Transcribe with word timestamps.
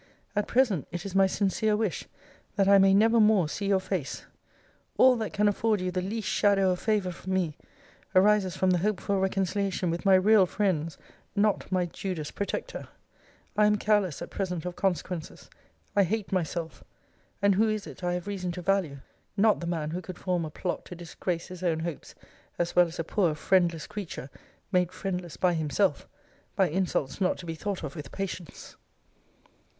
At 0.35 0.47
present, 0.47 0.87
it 0.89 1.05
is 1.05 1.13
my 1.13 1.27
sincere 1.27 1.77
wish, 1.77 2.05
that 2.55 2.67
I 2.67 2.79
may 2.79 2.91
never 2.91 3.19
more 3.19 3.47
see 3.47 3.67
your 3.67 3.79
face. 3.79 4.25
All 4.97 5.15
that 5.17 5.31
can 5.31 5.47
afford 5.47 5.79
you 5.79 5.91
the 5.91 6.01
least 6.01 6.27
shadow 6.27 6.71
of 6.71 6.79
favour 6.79 7.11
from 7.11 7.35
me, 7.35 7.55
arises 8.15 8.57
from 8.57 8.71
the 8.71 8.79
hoped 8.79 8.99
for 9.01 9.19
reconciliation 9.19 9.91
with 9.91 10.03
my 10.03 10.15
real 10.15 10.47
friends, 10.47 10.97
not 11.35 11.71
my 11.71 11.85
Judas 11.85 12.31
protector. 12.31 12.87
I 13.55 13.67
am 13.67 13.75
careless 13.75 14.23
at 14.23 14.31
present 14.31 14.65
of 14.65 14.75
consequences. 14.75 15.51
I 15.95 16.01
hate 16.01 16.31
myself: 16.31 16.83
And 17.39 17.53
who 17.53 17.69
is 17.69 17.85
it 17.85 18.03
I 18.03 18.15
have 18.15 18.25
reason 18.25 18.51
to 18.53 18.61
value? 18.63 19.01
Not 19.37 19.59
the 19.59 19.67
man 19.67 19.91
who 19.91 20.01
could 20.01 20.17
form 20.17 20.45
a 20.45 20.49
plot 20.49 20.83
to 20.85 20.95
disgrace 20.95 21.49
his 21.49 21.61
own 21.61 21.81
hopes, 21.81 22.15
as 22.57 22.75
well 22.75 22.87
as 22.87 22.97
a 22.97 23.03
poor 23.03 23.35
friendless 23.35 23.85
creature, 23.85 24.31
(made 24.71 24.91
friendless 24.91 25.37
by 25.37 25.53
himself,) 25.53 26.07
by 26.55 26.69
insults 26.69 27.21
not 27.21 27.37
to 27.37 27.45
be 27.45 27.53
thought 27.53 27.83
of 27.83 27.95
with 27.95 28.11
patience. 28.11 28.75